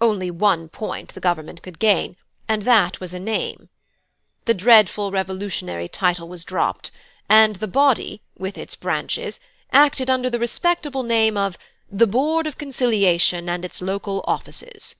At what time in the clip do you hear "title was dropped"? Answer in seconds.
5.88-6.92